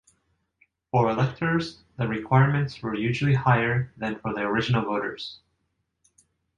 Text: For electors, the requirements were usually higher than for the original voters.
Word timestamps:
For 0.89 1.09
electors, 1.11 1.83
the 1.97 2.07
requirements 2.07 2.81
were 2.81 2.95
usually 2.95 3.35
higher 3.35 3.93
than 3.97 4.17
for 4.17 4.33
the 4.33 4.41
original 4.41 4.81
voters. 4.83 5.41